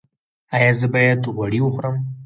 ایا 0.55 0.71
زه 0.79 0.87
باید 0.93 1.21
غوړي 1.35 1.59
وخورم؟ 1.63 1.95